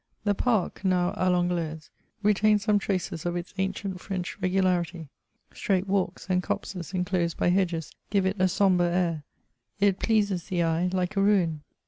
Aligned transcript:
The 0.23 0.33
park, 0.33 0.83
now 0.83 1.11
d, 1.11 1.19
VAngVnsey 1.21 1.89
retains 2.23 2.63
some 2.63 2.79
traces 2.79 3.23
of 3.23 3.35
its 3.35 3.53
ancient 3.59 4.01
French 4.01 4.35
regularity: 4.41 5.09
straight 5.53 5.85
walks, 5.87 6.25
and 6.27 6.41
copses 6.41 6.95
inclosed 6.95 7.37
by 7.37 7.49
hedges, 7.49 7.91
give 8.09 8.25
it 8.25 8.37
a 8.41 8.47
sombre 8.47 8.87
air; 8.87 9.23
it 9.79 9.99
pleases 9.99 10.45
the 10.45 10.63
eye 10.63 10.89
like 10.91 11.15
a 11.17 11.21
ruin. 11.21 11.61